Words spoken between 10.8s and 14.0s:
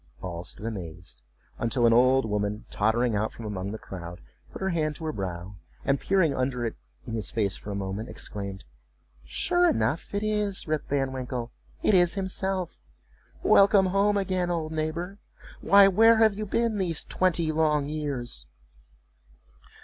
Van Winkle—it is himself! Welcome